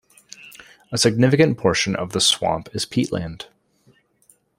A 0.91 0.97
significant 0.97 1.59
portion 1.59 1.95
of 1.95 2.11
the 2.11 2.19
swamp 2.21 2.69
is 2.73 2.87
peatland. 2.87 3.45